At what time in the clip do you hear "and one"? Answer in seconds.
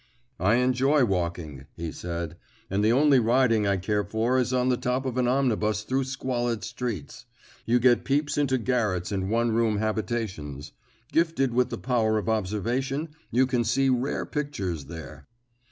9.11-9.51